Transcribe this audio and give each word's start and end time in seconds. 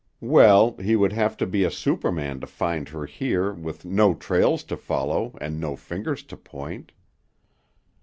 Well, 0.23 0.77
he 0.77 0.95
would 0.95 1.13
have 1.13 1.37
to 1.37 1.45
be 1.45 1.63
a 1.63 1.69
superman 1.69 2.39
to 2.39 2.47
find 2.47 2.89
her 2.89 3.05
here 3.05 3.53
with 3.53 3.85
no 3.85 4.15
trails 4.15 4.63
to 4.63 4.75
follow 4.75 5.37
and 5.39 5.59
no 5.59 5.75
fingers 5.75 6.23
to 6.23 6.35
point. 6.37 6.91